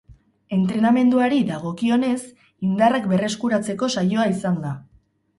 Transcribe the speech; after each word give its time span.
Entrenamenduari 0.55 1.41
dagokionez, 1.49 2.15
indarrak 2.69 3.05
berreskuratzeko 3.11 3.91
saioa 3.99 4.25
izan 4.33 4.57
da. 4.65 4.73